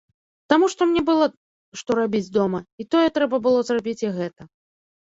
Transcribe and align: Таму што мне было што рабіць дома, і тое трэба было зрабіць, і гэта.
Таму 0.53 0.69
што 0.73 0.87
мне 0.91 1.03
было 1.09 1.27
што 1.83 1.99
рабіць 2.01 2.25
дома, 2.41 2.65
і 2.83 2.89
тое 2.97 3.05
трэба 3.21 3.43
было 3.47 3.59
зрабіць, 3.71 3.99
і 4.09 4.15
гэта. 4.19 4.53